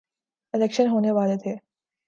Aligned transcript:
election 0.53 0.87
ہونے 0.87 1.11
والے 1.11 1.37
تھے 1.37 1.55